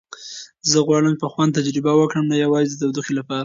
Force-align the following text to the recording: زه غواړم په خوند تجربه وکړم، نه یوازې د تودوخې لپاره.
زه 0.69 0.77
غواړم 0.87 1.15
په 1.21 1.27
خوند 1.31 1.55
تجربه 1.57 1.91
وکړم، 1.95 2.25
نه 2.31 2.35
یوازې 2.43 2.73
د 2.75 2.81
تودوخې 2.87 3.13
لپاره. 3.19 3.39